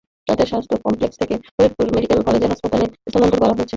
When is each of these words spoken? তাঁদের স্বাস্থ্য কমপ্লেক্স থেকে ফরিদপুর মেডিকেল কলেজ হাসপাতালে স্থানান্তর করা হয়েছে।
তাঁদের 0.27 0.47
স্বাস্থ্য 0.47 0.75
কমপ্লেক্স 0.85 1.15
থেকে 1.21 1.35
ফরিদপুর 1.47 1.87
মেডিকেল 1.95 2.19
কলেজ 2.27 2.43
হাসপাতালে 2.43 2.85
স্থানান্তর 3.03 3.39
করা 3.39 3.49
হয়েছে। 3.49 3.69